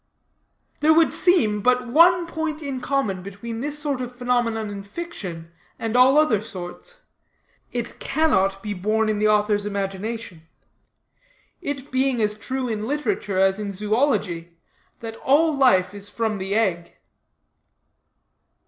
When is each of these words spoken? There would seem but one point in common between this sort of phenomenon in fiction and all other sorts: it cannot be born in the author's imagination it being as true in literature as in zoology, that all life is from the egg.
There 0.79 0.95
would 0.95 1.13
seem 1.13 1.61
but 1.61 1.85
one 1.87 2.25
point 2.25 2.63
in 2.63 2.81
common 2.81 3.21
between 3.21 3.59
this 3.59 3.77
sort 3.77 4.01
of 4.01 4.11
phenomenon 4.15 4.71
in 4.71 4.81
fiction 4.81 5.51
and 5.77 5.95
all 5.95 6.17
other 6.17 6.41
sorts: 6.41 7.03
it 7.71 7.99
cannot 7.99 8.63
be 8.63 8.73
born 8.73 9.09
in 9.09 9.19
the 9.19 9.27
author's 9.27 9.63
imagination 9.63 10.47
it 11.61 11.91
being 11.91 12.19
as 12.19 12.33
true 12.33 12.67
in 12.67 12.87
literature 12.87 13.37
as 13.37 13.59
in 13.59 13.71
zoology, 13.71 14.57
that 15.01 15.17
all 15.17 15.53
life 15.53 15.93
is 15.93 16.09
from 16.09 16.39
the 16.39 16.55
egg. 16.55 16.95